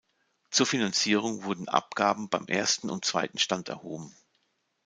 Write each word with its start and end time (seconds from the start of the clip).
Zur 0.49 0.65
Finanzierung 0.65 1.43
wurden 1.43 1.67
Abgaben 1.69 2.27
beim 2.27 2.47
ersten- 2.47 2.89
und 2.89 3.05
zweiten 3.05 3.37
Stand 3.37 3.69
erhoben. 3.69 4.11